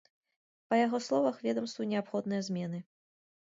Па 0.71 0.79
яго 0.79 1.01
словах, 1.09 1.39
ведамству 1.49 1.89
неабходныя 1.95 2.41
змены. 2.51 2.85